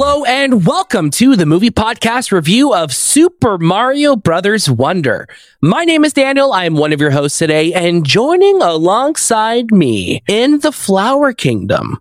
[0.00, 5.26] Hello and welcome to the movie podcast review of Super Mario Brothers Wonder.
[5.60, 6.52] My name is Daniel.
[6.52, 11.98] I am one of your hosts today and joining alongside me in the Flower Kingdom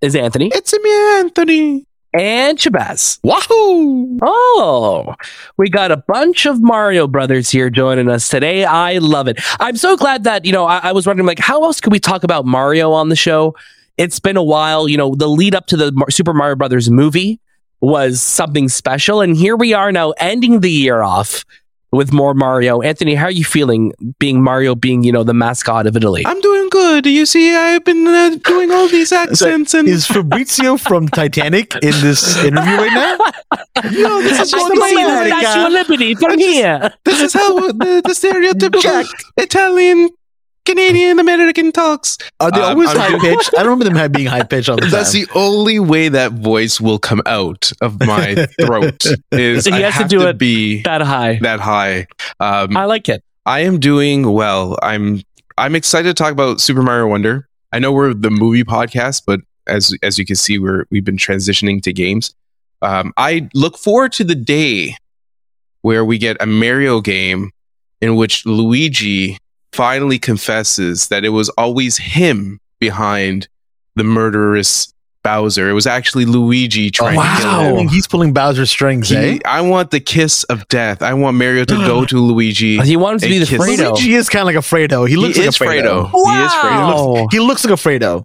[0.00, 0.50] is Anthony.
[0.52, 1.86] It's me, Anthony.
[2.12, 3.20] And Shahbaz.
[3.22, 4.18] Wahoo!
[4.20, 5.14] Oh,
[5.58, 8.64] we got a bunch of Mario Brothers here joining us today.
[8.64, 9.38] I love it.
[9.60, 12.00] I'm so glad that, you know, I, I was wondering, like, how else could we
[12.00, 13.54] talk about Mario on the show?
[14.00, 14.88] It's been a while.
[14.88, 17.38] You know, the lead up to the Super Mario Brothers movie
[17.82, 19.20] was something special.
[19.20, 21.44] And here we are now ending the year off
[21.92, 22.80] with more Mario.
[22.80, 26.22] Anthony, how are you feeling being Mario being, you know, the mascot of Italy?
[26.24, 27.04] I'm doing good.
[27.04, 31.92] You see, I've been uh, doing all these accents and Is Fabrizio from Titanic in
[32.00, 33.90] this interview right now?
[33.90, 36.90] no, this is just I the see the way Statue of Liberty from here.
[37.04, 39.06] This is how the, the stereotypical
[39.36, 40.08] Italian
[40.66, 42.18] Canadian American talks.
[42.38, 43.50] Are they Um, always I'm high pitched?
[43.56, 44.90] I don't remember them being high pitched all the time.
[44.90, 49.02] That's the only way that voice will come out of my throat.
[49.32, 51.38] Is He I has to do to it be That high.
[51.42, 52.06] that high.
[52.40, 53.22] Um, I like it.
[53.46, 54.78] I am doing well.
[54.82, 55.22] I'm
[55.58, 57.46] I'm excited to talk about Super Mario Wonder.
[57.72, 61.16] I know we're the movie podcast, but as as you can see, we're we've been
[61.16, 62.34] transitioning to games.
[62.82, 64.96] Um, I look forward to the day
[65.82, 67.50] where we get a Mario game
[68.00, 69.38] in which Luigi
[69.72, 73.48] finally confesses that it was always him behind
[73.96, 74.92] the murderous
[75.22, 75.68] Bowser.
[75.68, 77.76] It was actually Luigi trying to kill I him.
[77.76, 79.38] mean, he's pulling Bowser's strings, eh?
[79.44, 81.02] I want the kiss of death.
[81.02, 82.78] I want Mario to go to Luigi.
[82.80, 83.90] He wants to be the kiss- Fredo.
[83.90, 85.06] Luigi is kind of like a Fredo.
[85.06, 86.10] He looks he like is a Fredo.
[86.10, 86.32] Fredo.
[86.38, 87.12] He is Fredo.
[87.14, 87.28] Wow.
[87.30, 88.24] He looks like a Fredo.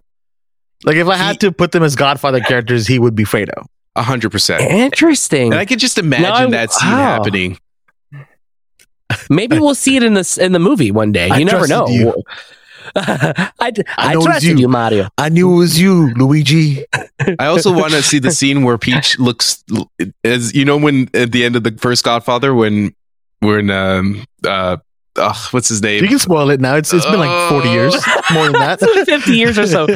[0.86, 3.66] Like if I had to put them as Godfather characters, he would be Fredo.
[3.98, 4.62] A hundred percent.
[4.62, 5.52] Interesting.
[5.52, 6.98] And I could just imagine Now I- that scene wow.
[6.98, 7.58] happening.
[9.30, 11.30] Maybe we'll see it in this in the movie one day.
[11.30, 11.86] I You never know.
[11.86, 12.24] trusted you.
[12.96, 14.58] I, d- I I, know it's trusted you.
[14.60, 14.68] you.
[14.68, 15.10] Mario.
[15.18, 16.86] I knew it was you, Luigi.
[17.40, 19.64] I also want to see the scene where Peach looks
[20.24, 22.94] as you know when at the end of the first Godfather when
[23.40, 24.78] when um uh
[25.18, 26.04] ugh, what's his name?
[26.04, 26.76] You can spoil it now.
[26.76, 27.94] It's it's been like forty years,
[28.34, 28.80] more than that.
[29.06, 29.88] 50 years or so.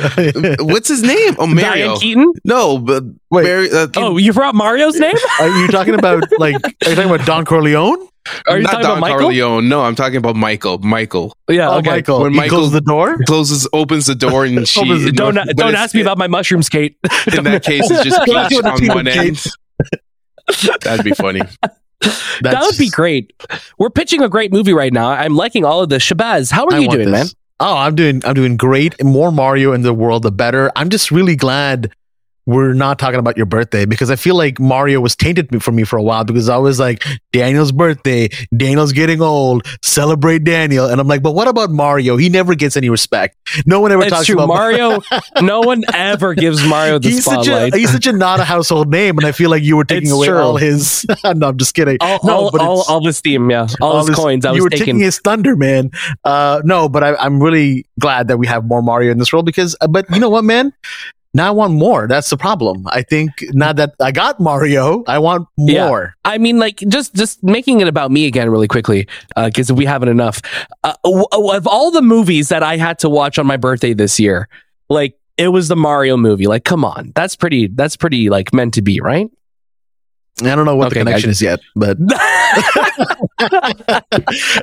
[0.65, 1.35] what's his name?
[1.39, 1.87] Oh, Mario.
[1.87, 2.33] Diane Keaton?
[2.45, 3.43] No, but Wait.
[3.43, 5.15] Mary, uh, Oh, you forgot Mario's name?
[5.39, 6.55] Are you talking about like?
[6.85, 8.07] Are you talking about Don Corleone?
[8.47, 9.19] Are you not talking Don about Michael?
[9.21, 9.69] Corleone.
[9.69, 10.77] No, I'm talking about Michael.
[10.79, 11.89] Michael Yeah, Oh, okay.
[11.89, 12.21] Michael.
[12.21, 13.17] When he Michael- closes the door.
[13.25, 14.81] closes, opens the door, and she.
[14.81, 16.97] Opens the Don't, but don't it's- ask me about my mushrooms, Kate.
[17.35, 19.43] In that case, it's just Don't ask peach me on one end.
[20.81, 21.41] That'd be funny.
[22.41, 23.33] that would be great.
[23.77, 25.09] We're pitching a great movie right now.
[25.09, 26.03] I'm liking all of this.
[26.03, 27.25] Shahbaz, how are I you doing, man?
[27.59, 29.03] Oh, I'm doing I'm doing great.
[29.03, 30.71] More Mario in the world, the better.
[30.75, 31.91] I'm just really glad
[32.49, 35.83] we're not talking about your birthday because I feel like Mario was tainted for me
[35.83, 40.99] for a while because I was like Daniel's birthday, Daniel's getting old, celebrate Daniel, and
[40.99, 42.17] I'm like, but what about Mario?
[42.17, 43.37] He never gets any respect.
[43.67, 44.35] No one ever It's talks true.
[44.35, 44.99] about Mario,
[45.41, 47.75] no one ever gives Mario the He's such spotlight.
[47.75, 50.07] a he's such a not a household name, and I feel like you were taking
[50.07, 50.37] It's away true.
[50.39, 51.05] all his.
[51.23, 51.97] no, I'm just kidding.
[52.01, 53.67] all, no, all, but all, all this theme, yeah.
[53.79, 54.45] All, his this- coins.
[54.45, 54.85] I you was were taking.
[54.85, 55.91] taking his thunder, man.
[56.23, 59.45] Uh, no, but I, I'm really glad that we have more Mario in this world
[59.45, 59.75] because.
[59.81, 60.73] Uh, but you know what, man?
[61.33, 62.07] Now I want more.
[62.07, 62.87] That's the problem.
[62.87, 66.15] I think now that I got Mario, I want more.
[66.25, 66.31] Yeah.
[66.31, 70.09] I mean, like just just making it about me again, really quickly, because we haven't
[70.09, 70.41] enough.
[70.83, 74.19] Uh, w- of all the movies that I had to watch on my birthday this
[74.19, 74.49] year,
[74.89, 76.47] like it was the Mario movie.
[76.47, 77.67] Like, come on, that's pretty.
[77.67, 79.29] That's pretty like meant to be, right?
[80.41, 81.35] I don't know what Okay, the connection guys.
[81.37, 81.97] is yet, but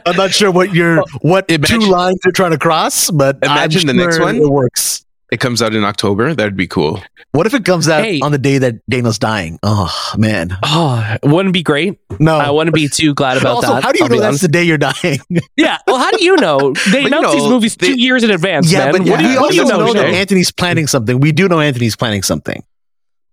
[0.04, 3.10] I'm not sure what your what Imagine- two lines you're trying to cross.
[3.10, 4.36] But I'm Imagine the next one.
[4.36, 5.04] It works.
[5.32, 6.34] It comes out in October.
[6.34, 7.02] That'd be cool.
[7.32, 8.20] What if it comes out Hey.
[8.20, 9.58] on the day that Daniel's dying?
[9.64, 11.99] Oh man, oh, wouldn't be great.
[12.20, 12.37] no.
[12.38, 13.82] I wouldn't be too glad about also, that.
[13.82, 14.43] how do you I'll know that's honest.
[14.43, 15.19] the day you're dying?
[15.56, 15.78] Yeah.
[15.87, 16.73] Well, how do you know?
[16.93, 18.93] They you announce these know, movies they- two years in advance, yeah, man.
[18.93, 19.78] but what do we you, what do you know?
[19.87, 21.19] know that Anthony's planning something.
[21.19, 22.62] We do know Anthony's planning something.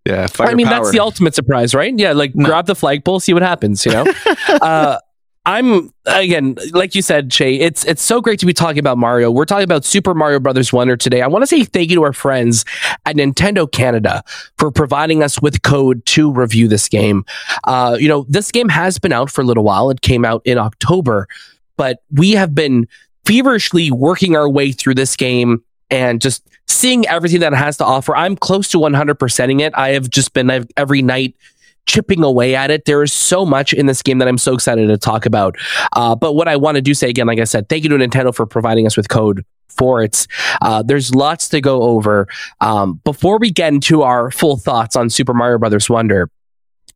[0.06, 0.80] Yeah, fire I mean, power.
[0.80, 1.94] that's the ultimate surprise, right?
[1.98, 2.46] Yeah, like No.
[2.46, 3.86] grab the flagpole, see what happens.
[3.86, 4.06] You know,
[4.50, 4.98] uh,
[5.46, 7.56] I'm again, like you said, Shay.
[7.56, 9.30] It's it's so great to be talking about Mario.
[9.30, 11.22] We're talking about Super Mario Brothers Wonder today.
[11.22, 12.64] I want to say thank you to our friends
[13.06, 14.24] at Nintendo Canada
[14.58, 17.26] for providing us with code to review this game.
[17.66, 19.90] Uh, you know, this game has been out for a little while.
[19.90, 21.28] It came out in October,
[21.76, 22.88] but we have been
[23.26, 27.86] feverishly working our way through this game and just seeing everything that it has to
[27.86, 28.16] offer.
[28.16, 29.74] I'm close to 100%ing it.
[29.76, 31.36] I have just been I've, every night
[31.86, 32.86] chipping away at it.
[32.86, 35.56] There is so much in this game that I'm so excited to talk about.
[35.94, 37.96] Uh, but what I want to do say again, like I said, thank you to
[37.96, 40.28] Nintendo for providing us with code for it.
[40.62, 42.28] Uh, there's lots to go over.
[42.62, 46.30] Um, before we get into our full thoughts on Super Mario Brothers Wonder,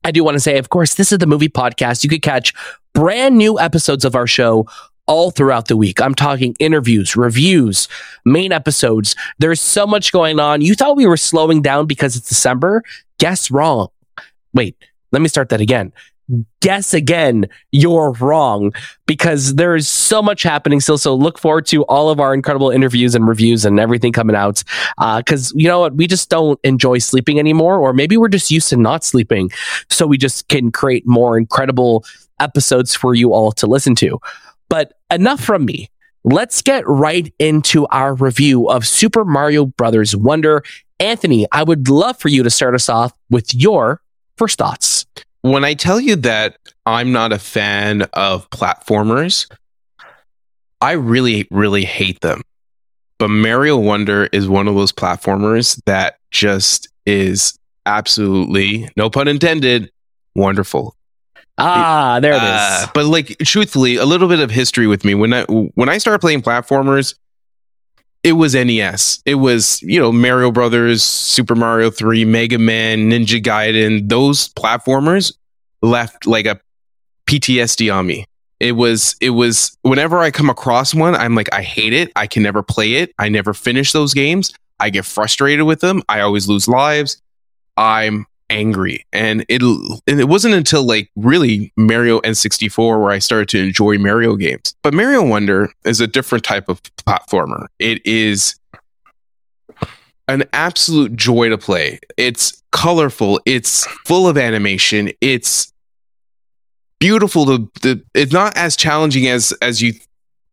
[0.04, 2.04] I do want to say, of course, this is the movie podcast.
[2.04, 2.54] You could catch
[2.94, 4.68] brand new episodes of our show
[5.08, 6.02] all throughout the week.
[6.02, 7.88] I'm talking interviews, reviews,
[8.26, 9.16] main episodes.
[9.40, 10.62] There's so much going on.
[10.62, 12.84] You thought we were slowing down because it's December?
[13.18, 13.88] Guess wrong.
[14.58, 14.76] Wait,
[15.12, 15.94] let me start that again.
[16.62, 18.74] Guess again, you're wrong
[19.06, 20.98] because there is so much happening still.
[20.98, 24.64] So look forward to all of our incredible interviews and reviews and everything coming out.
[24.98, 25.94] Uh, because you know what?
[25.94, 29.52] We just don't enjoy sleeping anymore, or maybe we're just used to not sleeping.
[29.92, 32.04] So we just can create more incredible
[32.40, 34.20] episodes for you all to listen to.
[34.70, 35.92] But enough from me.
[36.24, 40.64] Let's get right into our review of Super Mario Brothers Wonder.
[41.00, 44.02] Anthony, I would love for you to start us off with your
[44.38, 45.06] first thoughts.
[45.42, 49.50] when I tell you that I'm not a fan of platformers,
[50.82, 52.42] I really, really hate them.
[53.20, 59.92] But Mario Wonder is one of those platformers that just is absolutely, no pun intended,
[60.36, 60.96] wonderful.
[61.58, 62.44] Ah, there it is.
[62.44, 65.16] Uh, but like truthfully, a little bit of history with me.
[65.16, 67.16] When I when I started playing platformers,
[68.28, 69.22] it was NES.
[69.26, 74.10] It was, you know, Mario Brothers, Super Mario 3, Mega Man, Ninja Gaiden.
[74.10, 75.34] Those platformers
[75.82, 76.60] left like a
[77.26, 78.26] PTSD on me.
[78.60, 82.12] It was it was whenever I come across one, I'm like I hate it.
[82.18, 83.14] I can never play it.
[83.18, 84.54] I never finish those games.
[84.78, 86.04] I get frustrated with them.
[86.10, 87.22] I always lose lives.
[87.78, 89.06] I'm angry.
[89.14, 93.98] And it and it wasn't until like really Mario N64 where I started to enjoy
[93.98, 94.76] Mario games.
[94.84, 97.68] But Mario Wonder is a different type of platformer.
[97.80, 98.56] It is
[100.28, 102.00] an absolute joy to play.
[102.18, 105.72] It's colorful, it's full of animation, it's
[107.00, 109.94] beautiful to, to it's not as challenging as as you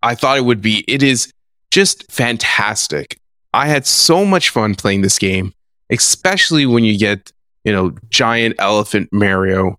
[0.02, 0.84] I thought it would be.
[0.86, 1.32] It is
[1.70, 3.18] just fantastic.
[3.54, 5.54] I had so much fun playing this game,
[5.90, 7.32] especially when you get,
[7.64, 9.78] you know, giant elephant Mario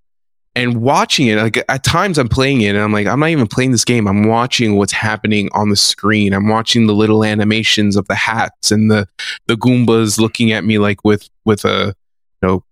[0.56, 1.36] and watching it.
[1.38, 4.08] Like at times I'm playing it and I'm like, I'm not even playing this game.
[4.08, 6.34] I'm watching what's happening on the screen.
[6.34, 9.08] I'm watching the little animations of the hats and the
[9.48, 11.94] the Goombas looking at me like with with a
[12.42, 12.64] you know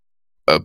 [0.47, 0.61] a,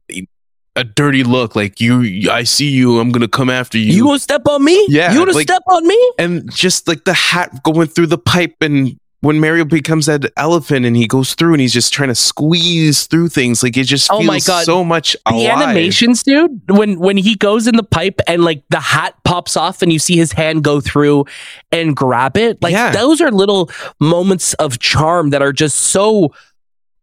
[0.77, 3.93] a dirty look, like you, I see you, I'm gonna come after you.
[3.93, 4.87] You gonna step on me?
[4.89, 6.13] Yeah, You gonna like- step on me?
[6.19, 10.87] and just like the hat going through the pipe and when Mario becomes that elephant
[10.87, 14.09] and he goes through and he's just trying to squeeze through things, like it just
[14.13, 14.65] Oh feels my God.
[14.65, 15.63] so much The alive.
[15.63, 19.83] animations, dude, when when he goes in the pipe and like the hat pops off
[19.83, 21.25] and you see his hand go through
[21.73, 22.93] and grab it, like Yeah.
[22.93, 26.33] those are little moments of charm that are just so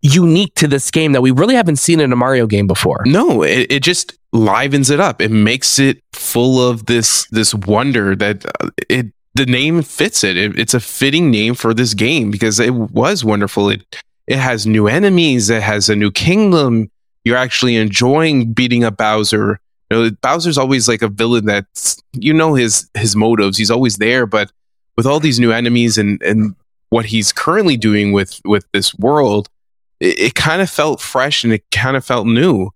[0.02, 3.02] unique to this game that we really haven't seen in a Mario game before.
[3.06, 5.20] No, it, it just livens it up.
[5.22, 10.38] It makes it full of this this wonder that uh, it the name fits it.
[10.38, 10.58] it.
[10.58, 13.70] It's a fitting name for this game because it was wonderful.
[13.70, 13.84] It
[14.28, 15.50] it has new enemies.
[15.50, 16.90] It has a new kingdom.
[17.24, 19.60] You're actually enjoying beating up Bowser.
[19.92, 23.58] You know, Bowser's always like a villain that's you know his his motives.
[23.58, 24.52] He's always there, but
[24.96, 26.56] with all these new enemies and and
[26.90, 29.50] what he's currently doing with with this world,
[30.00, 32.72] it, it kind of felt fresh and it kind of felt new.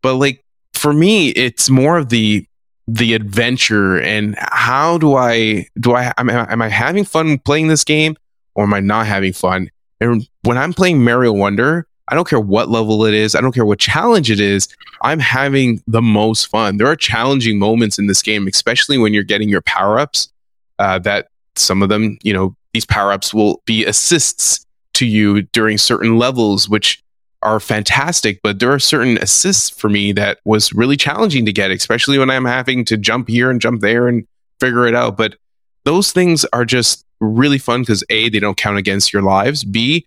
[0.00, 0.44] But like
[0.74, 2.46] for me, it's more of the
[2.86, 7.84] the adventure and how do I do I am, am I having fun playing this
[7.84, 8.16] game
[8.54, 9.70] or am I not having fun?
[10.00, 13.52] And when I'm playing Mario Wonder, I don't care what level it is, I don't
[13.52, 14.68] care what challenge it is,
[15.00, 16.76] I'm having the most fun.
[16.76, 20.30] There are challenging moments in this game, especially when you're getting your power ups.
[20.78, 25.42] Uh, that some of them, you know, these power ups will be assists to you
[25.42, 27.02] during certain levels, which
[27.44, 31.70] are fantastic, but there are certain assists for me that was really challenging to get,
[31.70, 34.26] especially when I'm having to jump here and jump there and
[34.58, 35.16] figure it out.
[35.16, 35.36] But
[35.84, 39.64] those things are just really fun because A, they don't count against your lives.
[39.64, 40.06] B,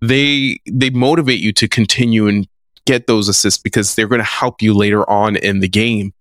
[0.00, 2.46] they they motivate you to continue and
[2.84, 6.12] get those assists because they're going to help you later on in the game.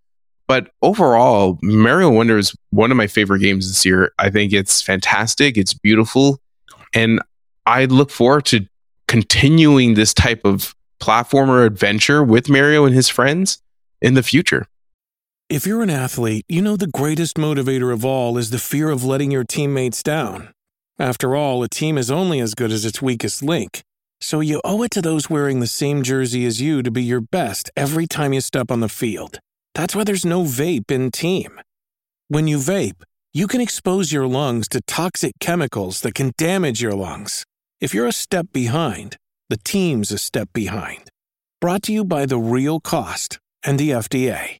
[0.48, 4.12] But overall, Mario Wonder is one of my favorite games this year.
[4.20, 6.40] I think it's fantastic, it's beautiful,
[6.94, 7.20] and
[7.66, 8.68] I look forward to
[9.16, 13.62] continuing this type of platformer adventure with Mario and his friends
[14.02, 14.68] in the future.
[15.48, 19.06] If you're an athlete, you know the greatest motivator of all is the fear of
[19.06, 20.50] letting your teammates down.
[21.00, 23.84] After all, a team is only as good as its weakest link.
[24.20, 27.22] So you owe it to those wearing the same jersey as you to be your
[27.22, 29.40] best every time you step on the field.
[29.76, 31.62] That's why there's no vape in team.
[32.28, 36.96] When you vape, you can expose your lungs to toxic chemicals that can damage your
[36.96, 37.46] lungs.
[37.86, 41.12] If you're a step behind, the team's a step behind.
[41.62, 44.58] Brought to you by The Real Cost and the FDA.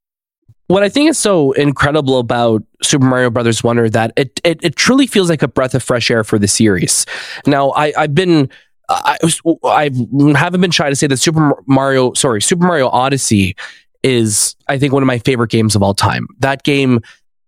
[0.68, 4.76] what I think is so incredible about Super Mario Brothers Wonder that it, it it
[4.76, 7.08] truly feels like a breath of fresh air for the series.
[7.48, 8.48] Now I I've been
[8.90, 9.18] I
[9.64, 9.90] I
[10.36, 13.56] haven't been shy to say that Super Mario sorry Super Mario Odyssey
[14.04, 16.28] is I think one of my favorite games of all time.
[16.42, 17.00] That game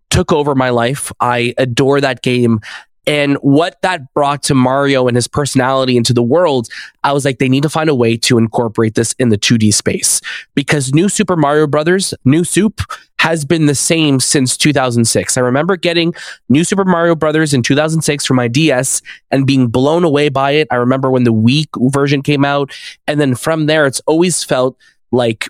[0.10, 1.12] took over my life.
[1.20, 2.62] I adore that game.
[3.08, 6.68] And what that brought to Mario and his personality into the world,
[7.04, 9.74] I was like, they need to find a way to incorporate this in the 2D
[9.74, 10.22] space
[10.54, 12.82] because New Super Mario Brothers, New Soup,
[13.20, 15.38] has been the same since 2006.
[15.38, 16.14] I remember getting
[16.50, 20.68] New Super Mario Brothers in 2006 for my DS and being blown away by it.
[20.70, 22.72] I remember when the Wii version came out.
[23.08, 24.78] And then from there, it's always felt
[25.12, 25.48] like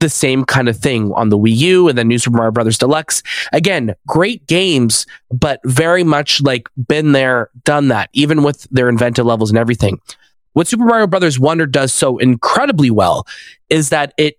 [0.00, 2.78] the same kind of thing on the Wii U and then New Super Mario Brothers
[2.78, 3.22] Deluxe.
[3.52, 9.26] Again, great games, but very much like been there, done that, even with their inventive
[9.26, 10.00] levels and everything.
[10.52, 13.26] What Super Mario Brothers Wonder does so incredibly well
[13.68, 14.38] is that it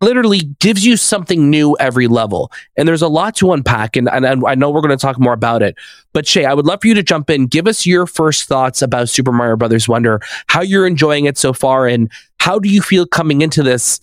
[0.00, 2.50] literally gives you something new every level.
[2.76, 3.96] And there's a lot to unpack.
[3.96, 5.76] And, and I know we're going to talk more about it.
[6.12, 7.46] But Shay, I would love for you to jump in.
[7.46, 11.52] Give us your first thoughts about Super Mario Brothers Wonder, how you're enjoying it so
[11.52, 14.00] far, and how do you feel coming into this,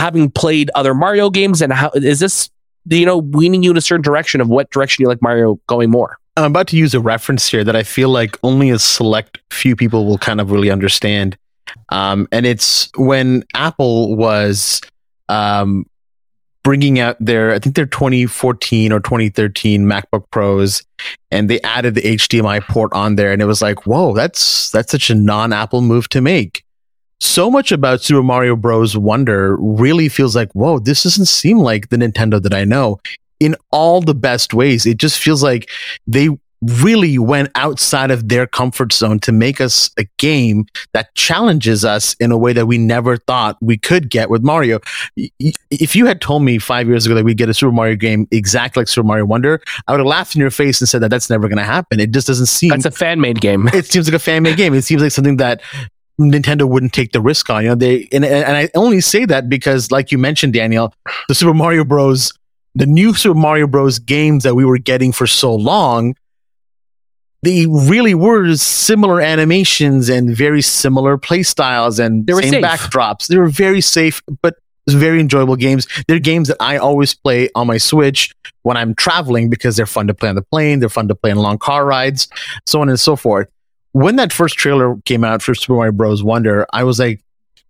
[0.00, 1.60] having played other Mario games?
[1.62, 2.50] And how is this,
[2.86, 5.90] you know, weaning you in a certain direction of what direction you like Mario going
[5.90, 6.18] more?
[6.36, 9.76] I'm about to use a reference here that I feel like only a select few
[9.76, 11.36] people will kind of really understand.
[11.90, 14.80] Um, and it's when Apple was
[15.28, 15.84] um,
[16.62, 20.82] bringing out their, I think their 2014 or 2013 MacBook Pros,
[21.30, 24.90] and they added the HDMI port on there, and it was like, whoa, that's that's
[24.90, 26.64] such a non-Apple move to make.
[27.20, 28.96] So much about Super Mario Bros.
[28.96, 32.98] Wonder really feels like, whoa, this doesn't seem like the Nintendo that I know
[33.40, 34.86] in all the best ways.
[34.86, 35.68] It just feels like
[36.06, 36.30] they
[36.62, 42.14] really went outside of their comfort zone to make us a game that challenges us
[42.20, 44.78] in a way that we never thought we could get with Mario.
[45.16, 48.28] If you had told me five years ago that we'd get a Super Mario game
[48.30, 51.08] exactly like Super Mario Wonder, I would have laughed in your face and said that
[51.08, 51.98] that's never going to happen.
[51.98, 52.70] It just doesn't seem.
[52.70, 53.68] That's a fan made game.
[53.72, 54.74] it seems like a fan made game.
[54.74, 55.62] It seems like something that
[56.20, 57.62] Nintendo wouldn't take the risk on.
[57.62, 60.94] You know, they and, and I only say that because, like you mentioned, Daniel,
[61.28, 62.32] the Super Mario Bros.
[62.76, 63.98] The new Super Mario Bros.
[63.98, 66.14] games that we were getting for so long,
[67.42, 72.64] they really were similar animations and very similar play styles and They were same safe.
[72.64, 73.26] backdrops.
[73.26, 74.54] They were very safe, but
[74.88, 75.88] very enjoyable games.
[76.06, 80.06] They're games that I always play on my Switch when I'm traveling because they're fun
[80.06, 82.28] to play on the plane, they're fun to play on long car rides,
[82.66, 83.48] so on and so forth.
[83.92, 86.22] When that first trailer came out for Super Mario Bros.
[86.22, 87.22] Wonder, I was like,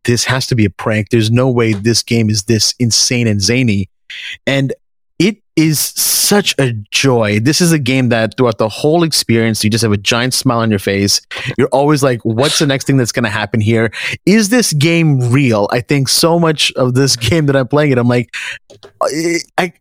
[0.05, 1.11] this has to be a prank.
[1.11, 3.89] There's no way this game is this insane and zany.
[4.47, 4.73] And
[5.19, 7.39] it is such a joy.
[7.41, 10.61] This is a game that throughout the whole experience, you just have a giant smile
[10.61, 11.21] on your face.
[11.59, 13.93] You're always like, what's the next thing that's going to happen here?
[14.25, 15.69] Is this game real?
[15.71, 18.35] I think so much of this game that I'm playing it, I'm like,
[19.03, 19.73] I, I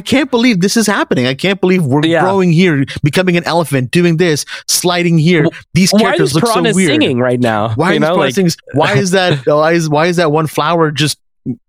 [0.00, 1.26] can't believe this is happening.
[1.26, 2.20] I can't believe we're Yeah.
[2.22, 5.46] growing here, becoming an elephant, doing this, sliding here.
[5.74, 6.74] These characters look so weird.
[6.74, 7.70] singing right now?
[7.74, 8.34] Why You know, like-?
[8.74, 9.38] Why is that?
[9.46, 11.18] Why is why is that one flower just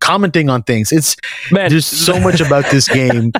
[0.01, 0.91] commenting on things?
[0.91, 1.15] It's
[1.51, 1.69] Man.
[1.69, 3.31] there's so much about this game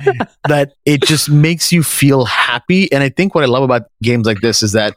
[0.48, 2.91] that it just makes you feel happy.
[2.91, 4.93] And I think what I love about games like this is that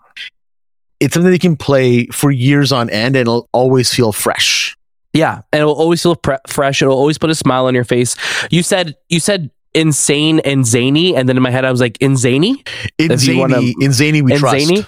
[1.01, 4.77] it's something that you can play for years on end, and it'll always feel fresh.
[5.15, 6.83] Yeah, and it'll always feel pre- fresh.
[6.83, 8.15] It'll always put a smile on your face.
[8.51, 11.97] You said you said insane and zany, and then in my head I was like.
[12.01, 14.57] In If you wanna- zany, in zany we trust.
[14.69, 14.87] Insany,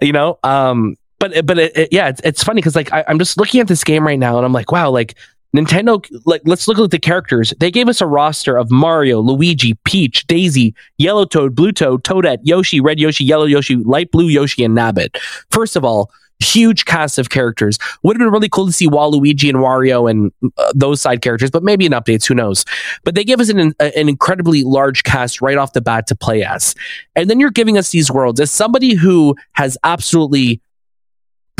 [0.00, 0.38] you know.
[0.42, 3.60] Um, but but it, it- yeah, it's, it's funny because like I, I'm just looking
[3.60, 5.14] at this game right now, and I'm like, wow, like
[5.56, 6.04] Nintendo.
[6.24, 7.52] Like let's look at the characters.
[7.58, 12.38] They gave us a roster of Mario, Luigi, Peach, Daisy, Yellow Toad, Blue Toad, Toadette,
[12.42, 15.16] Yoshi, Red Yoshi, Yellow Yoshi, Light Blue Yoshi, and Nabbit.
[15.50, 16.10] First of all.
[16.42, 17.78] Huge cast of characters.
[18.02, 21.50] Would have been really cool to see Waluigi and Wario and uh, those side characters,
[21.50, 22.64] but maybe in updates, who knows?
[23.04, 26.44] But they give us an, an incredibly large cast right off the bat to play
[26.44, 26.74] as.
[27.14, 28.40] And then you're giving us these worlds.
[28.40, 30.60] As somebody who has absolutely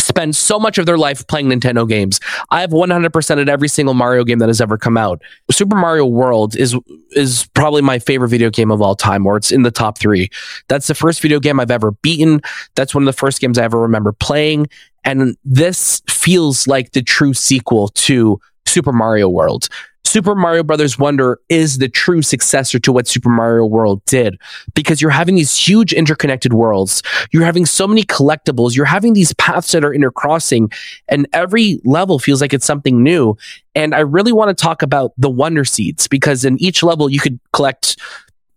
[0.02, 3.94] spent so much of their life playing Nintendo games, I have 100% at every single
[3.94, 5.22] Mario game that has ever come out.
[5.50, 6.76] Super Mario World is
[7.12, 10.30] is probably my favorite video game of all time, or it's in the top three.
[10.68, 12.40] That's the first video game I've ever beaten.
[12.74, 14.68] That's one of the first games I ever remember playing.
[15.04, 19.68] And this feels like the true sequel to Super Mario World.
[20.12, 24.38] Super Mario Brothers Wonder is the true successor to what Super Mario World did
[24.74, 27.02] because you're having these huge interconnected worlds.
[27.30, 28.76] You're having so many collectibles.
[28.76, 30.70] You're having these paths that are intercrossing
[31.08, 33.38] and every level feels like it's something new.
[33.74, 37.18] And I really want to talk about the Wonder Seeds because in each level you
[37.18, 37.96] could collect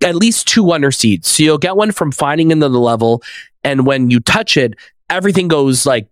[0.04, 1.30] at least two Wonder Seeds.
[1.30, 3.24] So you'll get one from finding into the level.
[3.64, 4.74] And when you touch it,
[5.10, 6.10] everything goes like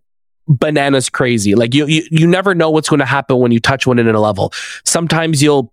[0.47, 1.55] bananas crazy.
[1.55, 4.07] Like you, you, you never know what's going to happen when you touch one in
[4.07, 4.51] a level.
[4.85, 5.71] Sometimes you'll,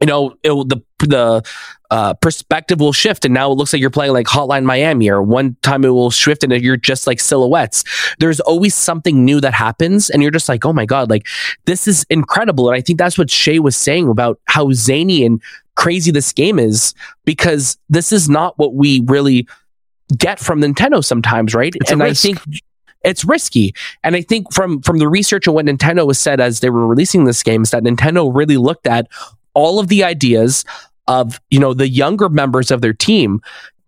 [0.00, 1.42] you know, it the the
[1.90, 5.08] uh, perspective will shift, and now it looks like you're playing like Hotline Miami.
[5.08, 7.84] Or one time it will shift, and you're just like silhouettes.
[8.18, 11.26] There's always something new that happens, and you're just like, oh my god, like
[11.64, 12.68] this is incredible.
[12.68, 15.40] And I think that's what Shay was saying about how zany and
[15.76, 19.46] crazy this game is, because this is not what we really
[20.16, 21.74] get from Nintendo sometimes, right?
[21.76, 22.38] It's and I think
[23.04, 23.74] it's risky.
[24.02, 26.86] And I think from from the research of what Nintendo was said as they were
[26.86, 29.08] releasing this game is that Nintendo really looked at
[29.54, 30.64] all of the ideas
[31.06, 33.40] of you know the younger members of their team,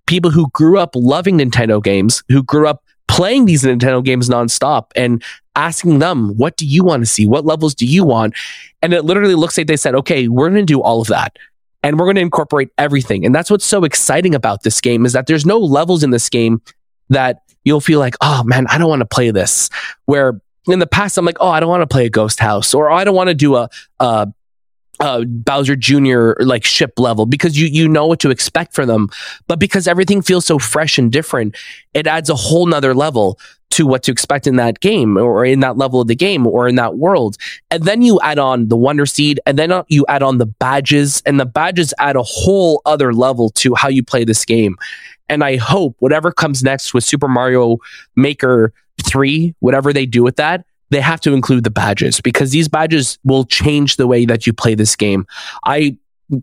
[0.06, 4.90] people who grew up loving Nintendo games, who grew up playing these Nintendo games nonstop,
[4.94, 5.22] and
[5.54, 7.26] asking them, "What do you want to see?
[7.26, 8.34] What levels do you want?"
[8.82, 11.36] And it literally looks like they said, "Okay, we're going to do all of that."
[11.82, 13.24] And we're going to incorporate everything.
[13.24, 16.28] And that's what's so exciting about this game is that there's no levels in this
[16.28, 16.60] game
[17.10, 19.68] that you'll feel like, oh man, I don't want to play this.
[20.06, 22.72] Where in the past, I'm like, oh, I don't want to play a ghost house,
[22.72, 23.68] or I don't want to do a,
[24.00, 24.28] a,
[25.00, 26.32] a Bowser Jr.
[26.38, 29.10] like ship level because you you know what to expect from them.
[29.48, 31.56] But because everything feels so fresh and different,
[31.92, 33.38] it adds a whole nother level
[33.70, 36.68] to what to expect in that game or in that level of the game or
[36.68, 37.36] in that world.
[37.70, 40.46] And then you add on the Wonder Seed and then uh, you add on the
[40.46, 44.76] badges and the badges add a whole other level to how you play this game.
[45.28, 47.78] And I hope whatever comes next with Super Mario
[48.14, 48.72] Maker
[49.04, 53.18] 3, whatever they do with that, they have to include the badges because these badges
[53.24, 55.26] will change the way that you play this game.
[55.64, 55.98] I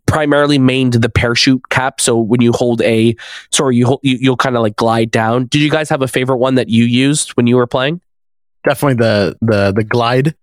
[0.05, 1.99] primarily mained the parachute cap.
[1.99, 3.15] So when you hold a,
[3.51, 5.45] sorry, you hold, you, you'll kind of like glide down.
[5.45, 8.01] Did you guys have a favorite one that you used when you were playing?
[8.65, 10.35] Definitely the the the glide.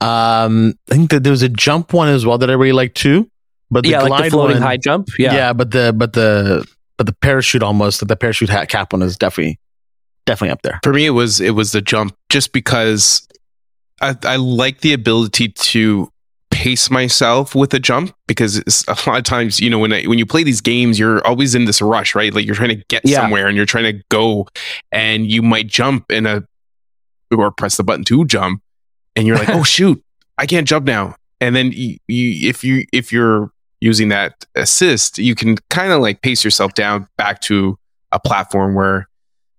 [0.00, 2.96] Um, I think that there was a jump one as well that I really liked
[2.96, 3.28] too.
[3.72, 5.08] But the yeah, glide like the floating one, high jump.
[5.18, 5.34] Yeah.
[5.34, 6.64] yeah, but the but the
[6.96, 9.58] but the parachute almost the parachute hat cap one is definitely
[10.26, 10.80] definitely up there.
[10.82, 13.26] For me, it was it was the jump, just because
[14.00, 16.10] I, I like the ability to
[16.50, 20.04] pace myself with a jump because it's, a lot of times you know when I,
[20.04, 22.82] when you play these games you're always in this rush right like you're trying to
[22.88, 23.20] get Yeah.
[23.20, 24.46] somewhere and you're trying to go
[24.90, 26.44] and you might jump in a
[27.30, 28.62] or press the button to jump
[29.14, 30.02] and you're like oh shoot
[30.38, 33.50] I can't jump now and then you, you if you if you're
[33.80, 37.78] using that assist you can kind of like pace yourself down back to
[38.12, 39.08] a platform where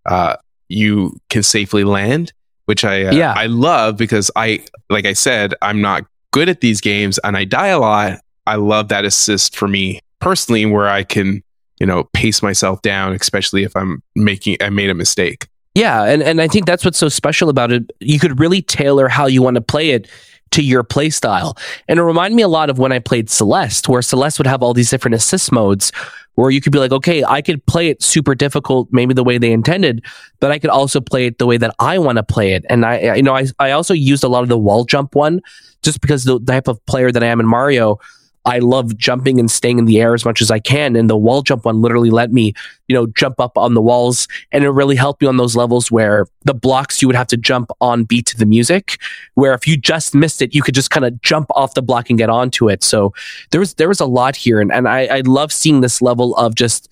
[0.06, 0.36] uh,
[0.70, 2.34] you can safely land
[2.66, 3.34] which I uh, Yeah.
[3.34, 7.46] I love because I like I said I'm not good at these games and I
[7.46, 11.44] die a lot, I love that assist for me personally, where I can,
[11.80, 15.48] you know, pace myself down, especially if I'm making, I made a mistake.
[15.76, 17.92] Yeah, and, and I think that's what's so special about it.
[18.00, 20.08] You could really tailor how you want to play it
[20.52, 21.58] to your playstyle.
[21.88, 24.64] And it reminded me a lot of when I played Celeste, where Celeste would have
[24.64, 25.92] all these different assist modes
[26.38, 29.40] where you could be like, okay, I could play it super difficult, maybe the way
[29.40, 30.06] they intended,
[30.40, 32.64] but I could also play it the way that I want to play it.
[32.70, 35.42] And I, you know, I, I also used a lot of the wall jump one
[35.82, 38.00] just because the type of player that I am in Mario,
[38.48, 40.96] I love jumping and staying in the air as much as I can.
[40.96, 42.54] And the wall jump one literally let me,
[42.88, 44.26] you know, jump up on the walls.
[44.54, 47.38] And it really helped me on those levels where the blocks you would have to
[47.38, 49.02] jump on beat to the music,
[49.34, 52.10] where if you just missed it, you could just kind of jump off the block
[52.10, 52.84] and get onto it.
[52.86, 53.14] So
[53.52, 54.62] there was, there was a lot here.
[54.62, 56.88] And, and I, I love seeing this level of just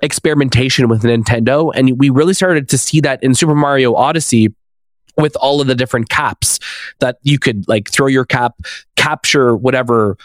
[0.00, 1.72] experimentation with Nintendo.
[1.74, 4.54] And we really started to see that in Super Mario Odyssey
[5.18, 6.58] with all of the different caps
[7.00, 8.54] that you could like throw your cap,
[8.96, 10.16] capture whatever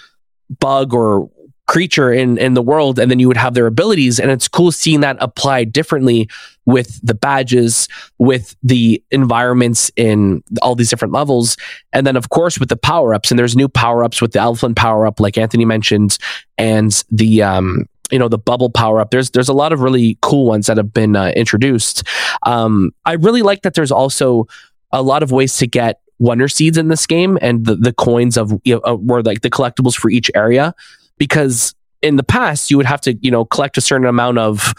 [0.59, 1.29] bug or
[1.71, 4.19] creature in in the world and then you would have their abilities.
[4.19, 6.29] And it's cool seeing that applied differently
[6.65, 7.87] with the badges
[8.19, 11.55] with the environments in all these different levels.
[11.93, 13.31] And then of course with the power-ups.
[13.31, 16.17] And there's new power-ups with the Elephant power-up like Anthony mentioned
[16.57, 20.17] and the um you know the bubble power up there's there's a lot of really
[20.21, 22.03] cool ones that have been uh, introduced.
[22.43, 24.45] Um i really like that there's also
[24.91, 28.37] a lot of ways to get wonder seeds in this game and the, the coins
[28.37, 30.73] of you know, were like the collectibles for each area
[31.17, 34.73] because in the past you would have to you know collect a certain amount of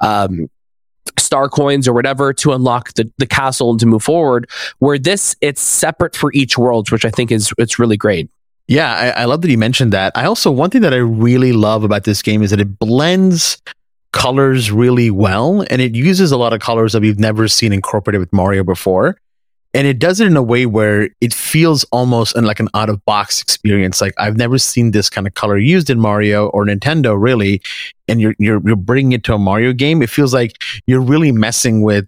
[0.00, 0.50] um,
[1.18, 4.48] star coins or whatever to unlock the, the castle and to move forward
[4.80, 8.30] where this it's separate for each world which i think is it's really great
[8.68, 10.12] Yeah, I, I love that you mentioned that.
[10.14, 13.60] I also one thing that I really love about this game is that it blends
[14.12, 18.20] colors really well, and it uses a lot of colors that we've never seen incorporated
[18.20, 19.18] with Mario before.
[19.74, 23.02] And it does it in a way where it feels almost like an out of
[23.06, 24.00] box experience.
[24.00, 27.62] Like I've never seen this kind of color used in Mario or Nintendo, really.
[28.06, 30.02] And you're you're you're bringing it to a Mario game.
[30.02, 32.06] It feels like you're really messing with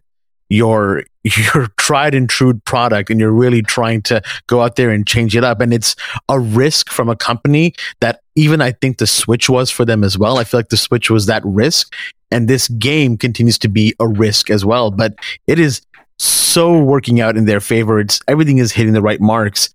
[0.51, 5.07] your your tried and true product and you're really trying to go out there and
[5.07, 5.97] change it up and it's
[6.29, 10.19] a risk from a company that even I think the Switch was for them as
[10.19, 10.39] well.
[10.39, 11.95] I feel like the Switch was that risk
[12.31, 15.15] and this game continues to be a risk as well, but
[15.47, 15.81] it is
[16.19, 18.01] so working out in their favor.
[18.01, 19.75] It's everything is hitting the right marks.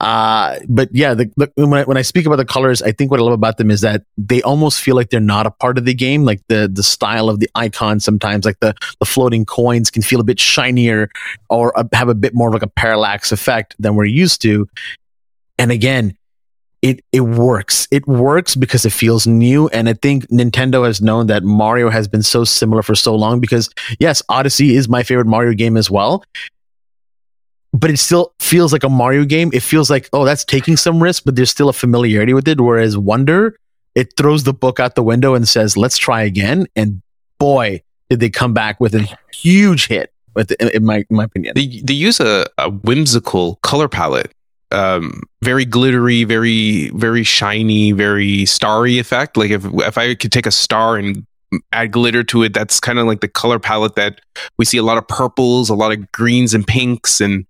[0.00, 3.10] Uh, but yeah, the, the, when, I, when I speak about the colors, I think
[3.10, 5.76] what I love about them is that they almost feel like they're not a part
[5.76, 6.24] of the game.
[6.24, 10.20] Like the the style of the icons sometimes, like the the floating coins, can feel
[10.20, 11.10] a bit shinier
[11.50, 14.68] or uh, have a bit more of like a parallax effect than we're used to.
[15.58, 16.16] And again,
[16.82, 17.86] it it works.
[17.90, 22.08] It works because it feels new, and I think Nintendo has known that Mario has
[22.08, 23.40] been so similar for so long.
[23.40, 26.24] Because yes, Odyssey is my favorite Mario game as well,
[27.72, 29.50] but it still feels like a Mario game.
[29.52, 32.60] It feels like oh, that's taking some risk, but there's still a familiarity with it.
[32.60, 33.56] Whereas Wonder,
[33.94, 37.02] it throws the book out the window and says, "Let's try again." And
[37.38, 40.12] boy, did they come back with a huge hit.
[40.34, 44.32] With in my in my opinion, They they use a, a whimsical color palette,
[44.72, 49.36] um, very glittery, very very shiny, very starry effect.
[49.36, 51.26] Like if if I could take a star and
[51.72, 54.20] add glitter to it, that's kind of like the color palette that
[54.58, 57.46] we see a lot of purples, a lot of greens and pinks, and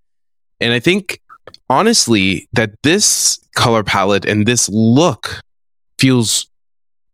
[0.59, 1.21] and I think
[1.69, 5.41] honestly that this color palette and this look
[5.99, 6.47] feels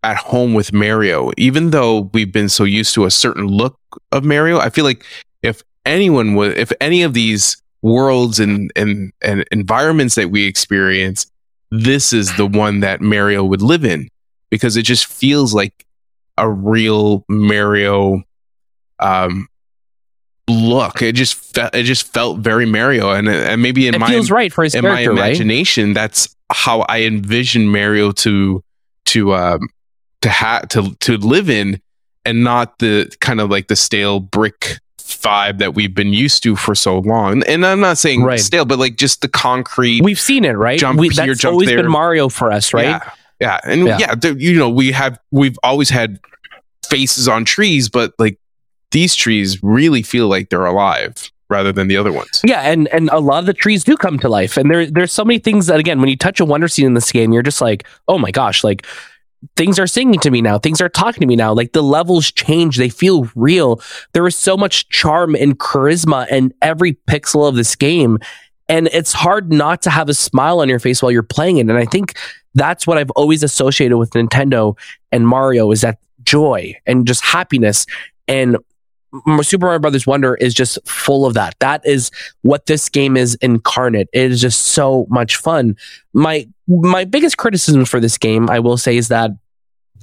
[0.03, 1.31] at home with Mario.
[1.37, 3.77] Even though we've been so used to a certain look
[4.11, 5.05] of Mario, I feel like
[5.43, 11.29] if anyone would, if any of these worlds and, and, and environments that we experience,
[11.71, 14.09] this is the one that Mario would live in
[14.49, 15.85] because it just feels like
[16.37, 18.23] a real Mario
[18.99, 19.47] um,
[20.47, 21.01] look.
[21.01, 24.31] It just fe- it just felt very Mario, and and maybe in it my feels
[24.31, 28.63] right for his in my right imagination, that's how I envision Mario to
[29.07, 29.69] to um
[30.21, 31.81] to have to to live in,
[32.25, 36.55] and not the kind of like the stale brick vibe that we've been used to
[36.55, 37.43] for so long.
[37.47, 38.39] And I'm not saying Right.
[38.39, 40.03] stale, but like just the concrete.
[40.03, 41.77] we've seen it right Jump we, here, jump always there.
[41.81, 43.97] been mario for us right Yeah, yeah, and Yeah.
[43.99, 46.19] yeah, you know, we have we've always had
[46.89, 48.37] faces on trees, but like
[48.91, 52.41] these trees really feel like they're alive rather than the other ones.
[52.43, 55.11] Yeah, and and a lot of the trees do come to life, and there there's
[55.13, 57.43] so many things that again, when you touch a wonder seed in this game, you're
[57.43, 58.85] just like, oh my gosh, like
[59.55, 61.53] things are singing to me now, things are talking to me now.
[61.53, 63.81] Like the levels change, they feel real.
[64.13, 68.19] There is so much charm and charisma in every pixel of this game,
[68.69, 71.69] and it's hard not to have a smile on your face while you're playing it.
[71.69, 72.17] And I think
[72.53, 74.77] that's what I've always associated with Nintendo
[75.11, 77.85] and Mario is that joy and just happiness
[78.27, 78.57] and
[79.41, 81.55] Super Mario Brothers Wonder is just full of that.
[81.59, 84.09] That is what this game is incarnate.
[84.13, 85.75] It is just so much fun.
[86.13, 89.31] My my biggest criticism for this game, I will say, is that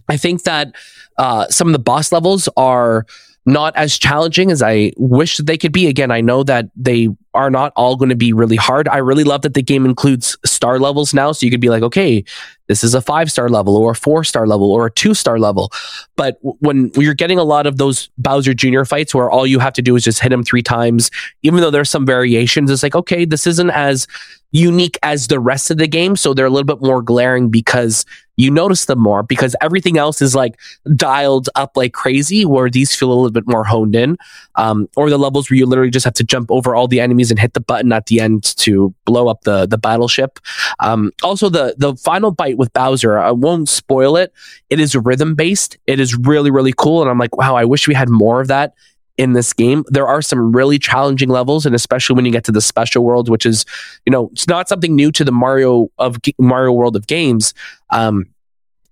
[0.08, 0.74] I think that
[1.18, 3.06] uh, some of the boss levels are
[3.46, 5.86] not as challenging as I wish they could be.
[5.86, 8.88] Again, I know that they are not all going to be really hard.
[8.88, 11.32] I really love that the game includes star levels now.
[11.32, 12.24] So you could be like, okay,
[12.68, 15.38] this is a five star level or a four star level or a two star
[15.38, 15.70] level.
[16.16, 18.84] But when you're getting a lot of those Bowser Jr.
[18.84, 21.10] fights where all you have to do is just hit him three times,
[21.42, 24.06] even though there's some variations, it's like, okay, this isn't as
[24.52, 26.14] unique as the rest of the game.
[26.14, 30.22] So they're a little bit more glaring because you notice them more because everything else
[30.22, 30.58] is like
[30.94, 34.16] dialed up like crazy, where these feel a little bit more honed in.
[34.54, 37.23] Um, or the levels where you literally just have to jump over all the enemies
[37.30, 40.38] and hit the button at the end to blow up the the battleship.
[40.80, 44.32] Um, also, the the final bite with Bowser, I won't spoil it.
[44.70, 45.78] It is rhythm based.
[45.87, 48.48] It is really really cool, and I'm like, wow, I wish we had more of
[48.48, 48.74] that
[49.16, 49.84] in this game.
[49.88, 53.28] There are some really challenging levels, and especially when you get to the special world,
[53.28, 53.64] which is,
[54.04, 57.54] you know, it's not something new to the Mario of Mario World of games.
[57.90, 58.26] Um,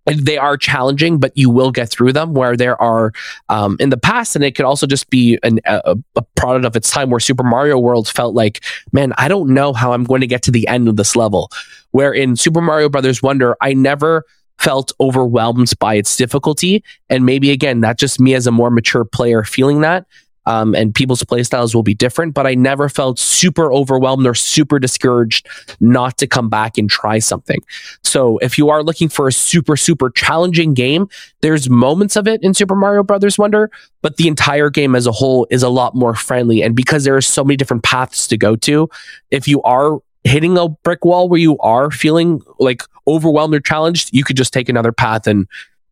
[0.07, 2.35] they are challenging, but you will get through them.
[2.35, 3.12] Where there are
[3.49, 6.75] um, in the past, and it could also just be an, a, a, product of
[6.77, 10.21] its time, where Super Mario World felt like, man, I don't know how I'm going
[10.21, 11.51] to get to the end of this level.
[11.93, 14.25] Where in Super Mario Brothers Wonder, I never
[14.59, 16.85] felt overwhelmed by its difficulty.
[17.09, 20.07] And maybe again, that's just me as a more mature player feeling that.
[20.44, 24.78] Um, and people's playstyles will be different, but I never felt super overwhelmed or super
[24.78, 25.46] discouraged
[25.81, 27.61] not to come back and try something.
[28.02, 31.09] So if you are looking for a super, super challenging game,
[31.42, 33.70] there's moments of it in Super Mario Brothers Wonder,
[34.02, 36.62] but the entire game as a whole is a lot more friendly.
[36.62, 38.88] And because there are so many different paths to go to,
[39.31, 44.11] if you are hitting a brick wall where you are feeling like overwhelmed or challenged,
[44.12, 45.46] you could just take another path and,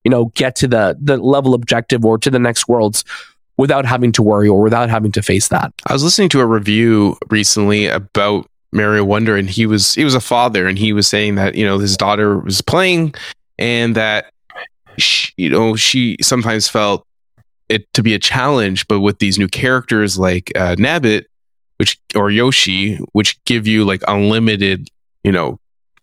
[0.05, 3.05] you know, get to the the level objective or to the next worlds
[3.61, 5.71] without having to worry or without having to face that.
[5.87, 10.15] I was listening to a review recently about Mario Wonder and he was he was
[10.15, 13.15] a father and he was saying that, you know, his daughter was playing
[13.59, 14.33] and that
[14.97, 17.05] she, you know, she sometimes felt
[17.69, 21.27] it to be a challenge, but with these new characters like uh, Nabbit,
[21.77, 24.89] which or Yoshi, which give you like unlimited,
[25.23, 25.61] you know,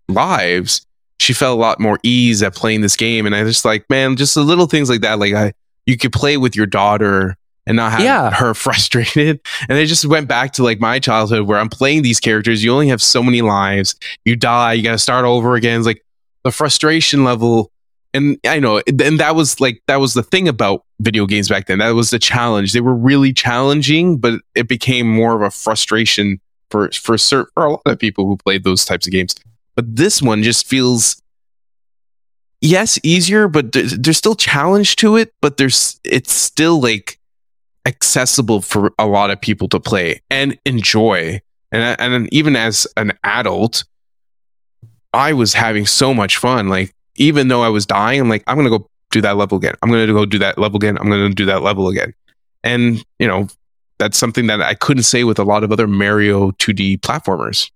[0.08, 0.86] lives,
[1.20, 3.26] she felt a lot more ease at playing this game.
[3.26, 5.18] And I just like, man, just the little things like that.
[5.18, 5.54] Like I,
[5.88, 7.36] you could play with your daughter
[7.68, 8.32] and not have Yeah.
[8.32, 9.40] her frustrated.
[9.70, 12.64] And they just went back to like my childhood where I'm playing these characters.
[12.64, 13.94] You only have so many lives.
[14.26, 14.74] You die.
[14.74, 15.78] You got to start over again.
[15.80, 16.04] It's like
[16.44, 17.72] the frustration level.
[18.14, 21.68] And I know, and that was like, that was the thing about video games back
[21.68, 21.80] then.
[21.80, 22.72] That was the challenge.
[22.74, 26.40] They were really challenging, but it became more of a frustration
[26.72, 29.36] for, for, cer- for a lot of people who played those types of games.
[29.76, 31.22] But this one just feels,
[32.62, 37.17] yes, easier, but there's still challenge to it, but there's, it's still like
[37.88, 41.42] accessible for a lot of people to play and enjoy.
[41.72, 43.86] And, and even as an adult,
[45.14, 46.68] I was having so much fun.
[46.68, 49.74] Like, even though I was dying, I'm like, I'm to go do that level again.
[49.82, 50.98] I'm to go do that level again.
[50.98, 52.14] I'm to do that level again.
[52.64, 53.48] And, you know,
[53.98, 57.72] that's something that I couldn't say with a lot of other Mario 2D platformers.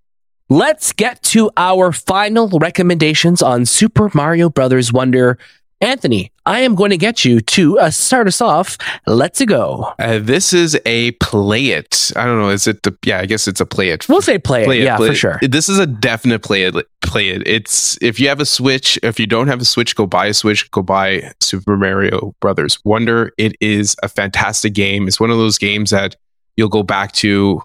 [0.50, 5.38] Let's get to our final recommendations on Super Mario Brothers Wonder.
[5.82, 8.78] Anthony, I am going to get you to uh, start us off.
[9.08, 9.92] Let's go.
[9.98, 12.12] Uh, this is a play it.
[12.16, 12.50] I don't know.
[12.50, 14.08] Is it the, yeah, I guess it's a play it.
[14.08, 14.84] We'll say play it.
[14.84, 15.18] yeah, play for it.
[15.18, 15.40] sure.
[15.42, 16.76] This is a definite play it.
[17.02, 17.48] Play it.
[17.48, 19.00] It's if you have a Switch.
[19.02, 20.70] If you don't have a Switch, go buy a Switch.
[20.70, 23.34] Go buy Super Mario Brothers Wonder.
[23.40, 25.08] It is a fantastic game.
[25.08, 26.16] It's one of those games that
[26.58, 27.64] you'll go back to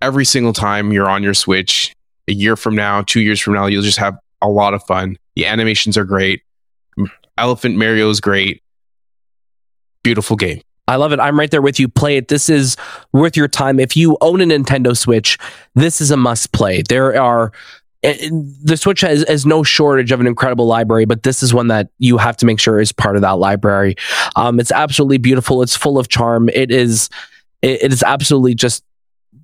[0.00, 1.94] every single time you're on your Switch.
[2.28, 5.18] A year from now, two years from now, you'll just have a lot of fun.
[5.36, 6.42] The animations are great.
[7.38, 8.62] Elephant Mario is great.
[10.02, 10.60] Beautiful game.
[10.88, 11.20] I love it.
[11.20, 11.88] I'm right there with you.
[11.88, 12.28] Play it.
[12.28, 12.76] This is
[13.12, 13.78] worth your time.
[13.78, 15.38] If you own a Nintendo Switch,
[15.74, 16.82] this is a must play.
[16.88, 17.52] There are
[18.02, 18.28] eh,
[18.62, 21.88] the Switch has, has no shortage of an incredible library, but this is one that
[21.98, 23.94] you have to make sure is part of that library.
[24.34, 25.62] Um, it's absolutely beautiful.
[25.62, 26.48] It's full of charm.
[26.48, 27.08] It is
[27.62, 28.84] it is absolutely just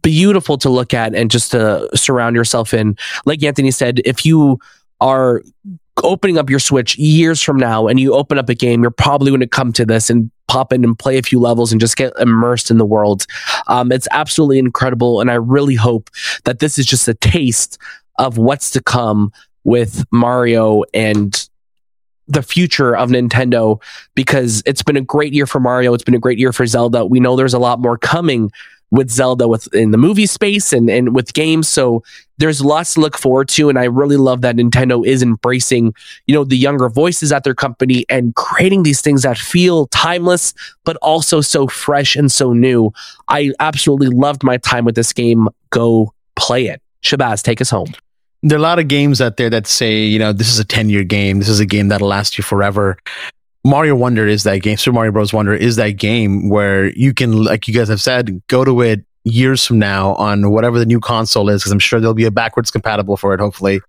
[0.03, 2.97] beautiful to look at and just to surround yourself in.
[3.25, 4.59] Like Anthony said, if you
[5.01, 5.43] are
[6.05, 9.31] opening up your Switch years from now and you open up a game, you're probably
[9.31, 11.97] going to come to this and pop in and play a few levels and just
[11.97, 13.27] get immersed in the world.
[13.67, 15.21] Um, it's absolutely incredible.
[15.21, 16.11] And I really hope
[16.45, 17.79] that this is just a taste
[18.19, 19.33] of what's to come
[19.65, 21.49] with Mario and
[22.27, 23.81] the future of Nintendo
[24.15, 25.95] because it's been a great year for Mario.
[25.95, 27.07] It's been a great year for Zelda.
[27.07, 28.51] We know there's a lot more coming
[28.91, 31.69] with Zelda with in the movie space and, and with games.
[31.69, 32.03] So
[32.39, 33.69] there's lots to look forward to.
[33.69, 35.95] And I really love that Nintendo is embracing,
[36.27, 40.55] you know, the younger voices at their company and creating these things that feel timeless,
[40.85, 42.93] but also so fresh and so new.
[43.29, 45.49] I absolutely loved my time with this game.
[45.71, 46.81] Go play it.
[47.03, 47.93] Shahbaz, take us home.
[48.43, 50.65] There are a lot of games out there that say, you know, this is a
[50.65, 51.41] 10 year game.
[51.41, 52.97] This is a game that'll last you forever.
[53.69, 54.79] Mario Wonder is that game.
[54.79, 55.31] Super Mario Bros.
[55.31, 59.05] Wonder is that game where you can, like you guys have said, go to it
[59.25, 62.31] years from now on whatever the new console is, because I'm sure there'll be a
[62.31, 63.81] backwards compatible for it, hopefully.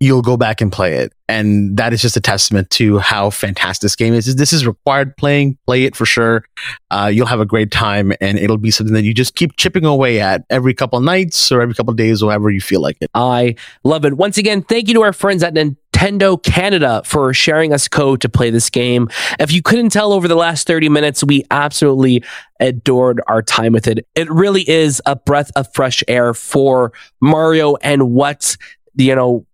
[0.00, 1.12] You'll go back and play it.
[1.28, 4.34] And that is just a testament to how fantastic this game is.
[4.34, 5.58] This is required playing.
[5.66, 6.44] Play it for sure.
[6.90, 9.84] Uh, you'll have a great time, and it'll be something that you just keep chipping
[9.84, 13.10] away at every couple nights or every couple days, or however you feel like it.
[13.14, 14.14] I love it.
[14.14, 15.54] Once again, thank you to our friends at
[15.98, 19.08] Nintendo Canada for sharing us code to play this game.
[19.40, 22.22] If you couldn't tell over the last 30 minutes, we absolutely
[22.60, 24.06] adored our time with it.
[24.14, 28.56] It really is a breath of fresh air for Mario and what,
[28.94, 29.44] you know,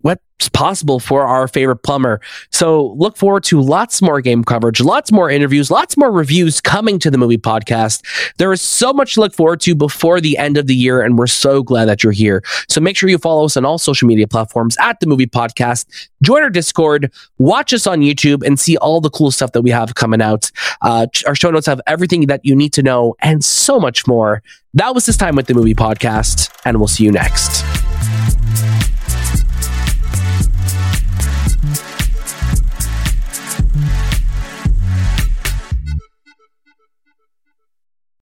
[0.00, 2.20] what's possible for our favorite plumber.
[2.50, 6.98] So look forward to lots more game coverage, lots more interviews, lots more reviews coming
[7.00, 8.04] to the movie podcast.
[8.38, 11.18] There is so much to look forward to before the end of the year, and
[11.18, 12.42] we're so glad that you're here.
[12.68, 15.86] So make sure you follow us on all social media platforms at the movie podcast.
[16.22, 19.70] Join our Discord, watch us on YouTube, and see all the cool stuff that we
[19.70, 20.50] have coming out.
[20.80, 24.42] Uh, our show notes have everything that you need to know and so much more.
[24.74, 27.81] That was this time with the movie podcast, and we'll see you next.